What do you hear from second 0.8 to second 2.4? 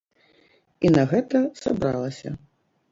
І на гэта сабралася.